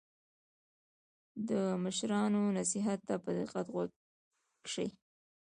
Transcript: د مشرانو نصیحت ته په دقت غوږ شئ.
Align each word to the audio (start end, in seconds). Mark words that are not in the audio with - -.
د 1.49 1.51
مشرانو 1.83 2.41
نصیحت 2.57 2.99
ته 3.07 3.15
په 3.23 3.29
دقت 3.39 3.65
غوږ 3.73 3.91
شئ. 4.73 4.87